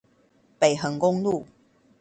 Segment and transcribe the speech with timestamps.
[0.57, 1.45] 北橫公路